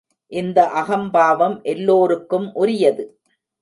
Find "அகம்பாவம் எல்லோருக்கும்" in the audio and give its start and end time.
0.73-2.53